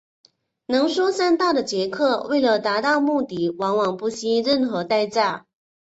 [0.65, 5.45] 能说善道的杰克为了达到目的往往不惜任何代价。